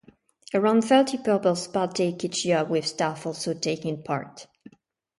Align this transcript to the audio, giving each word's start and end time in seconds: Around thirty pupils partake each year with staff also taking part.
Around 0.55 0.81
thirty 0.81 1.19
pupils 1.19 1.67
partake 1.67 2.23
each 2.25 2.43
year 2.43 2.65
with 2.65 2.87
staff 2.87 3.27
also 3.27 3.53
taking 3.53 4.01
part. 4.01 4.47